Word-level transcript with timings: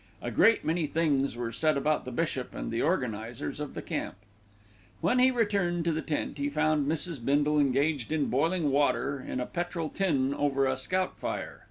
A 0.19 0.31
great 0.31 0.65
many 0.65 0.87
things 0.87 1.35
were 1.37 1.51
said 1.51 1.77
about 1.77 2.05
the 2.05 2.11
bishop 2.11 2.55
and 2.55 2.71
the 2.71 2.81
organisers 2.81 3.59
of 3.59 3.75
the 3.75 3.83
camp. 3.83 4.15
When 4.99 5.19
he 5.19 5.29
returned 5.29 5.85
to 5.85 5.91
the 5.91 6.01
tent, 6.01 6.39
he 6.39 6.49
found 6.49 6.87
Mrs. 6.87 7.23
Bindle 7.23 7.59
engaged 7.59 8.11
in 8.11 8.25
boiling 8.25 8.71
water 8.71 9.19
in 9.19 9.39
a 9.39 9.45
petrol 9.45 9.89
tin 9.89 10.33
over 10.33 10.65
a 10.65 10.75
scout 10.75 11.19
fire. 11.19 11.59